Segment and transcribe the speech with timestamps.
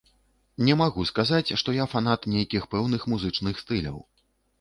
[0.67, 4.01] Не магу сказаць, што я фанат нейкіх пэўных музычных стыляў.